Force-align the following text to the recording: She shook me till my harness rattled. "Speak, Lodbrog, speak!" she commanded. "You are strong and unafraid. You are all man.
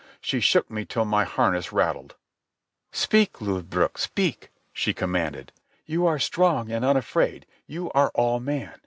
She 0.19 0.39
shook 0.39 0.71
me 0.71 0.83
till 0.83 1.05
my 1.05 1.25
harness 1.25 1.71
rattled. 1.71 2.15
"Speak, 2.91 3.39
Lodbrog, 3.39 3.99
speak!" 3.99 4.49
she 4.73 4.95
commanded. 4.95 5.51
"You 5.85 6.07
are 6.07 6.17
strong 6.17 6.71
and 6.71 6.83
unafraid. 6.83 7.45
You 7.67 7.91
are 7.91 8.09
all 8.15 8.39
man. 8.39 8.79